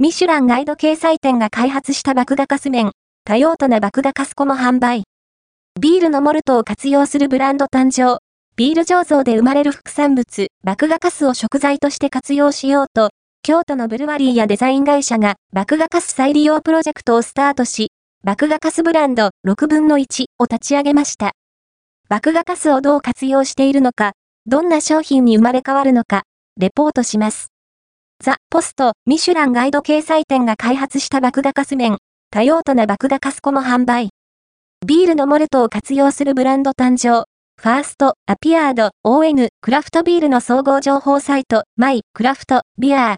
[0.00, 2.92] ミシュランガイド掲載店が開発した麦芽カス麺、
[3.24, 5.02] 多用途な麦芽カスコも販売。
[5.80, 8.20] ビールのモルトを活用するブランド誕生。
[8.54, 13.10] ビール醸造で生まれる副産物、麦芽カスを食材として活用しようと、
[13.42, 17.90] 京都のブルワリーやデザイン会社が麦芽カス再利用プロジェクトをスタートし、
[18.22, 21.32] 麦芽カスブランド6分の1を立ち上げました。
[22.08, 24.12] 麦芽カスをどう活用しているのか、
[24.46, 26.22] どんな商品に生まれ変わるのか、
[26.56, 27.48] レポートします。
[28.28, 31.98] ザ・ポスト、ミシュランガイド掲載店が開発した麦芽カス麺、
[32.30, 34.10] 多用途な麦芽カスコも販売。
[34.84, 37.24] ビールのモルトを活用するブランド誕生。
[37.60, 43.16] ファースト、アピアード、ON、クラフトビールの総合情報サイト、マイ、クラフト、ビアー、